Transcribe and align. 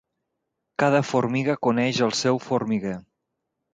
Cada 0.83 1.01
formiga 1.09 1.57
coneix 1.67 1.99
el 2.09 2.17
seu 2.23 2.43
formiguer. 2.47 2.99